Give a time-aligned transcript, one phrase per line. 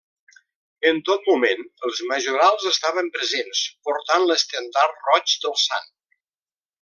[0.91, 5.89] En tot moment els majorals estaven presents, portant l'estendard roig del sant.